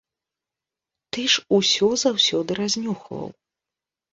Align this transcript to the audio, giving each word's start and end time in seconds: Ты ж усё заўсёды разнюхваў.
Ты 1.17 1.21
ж 1.33 1.45
усё 1.57 1.91
заўсёды 2.05 2.51
разнюхваў. 2.61 3.25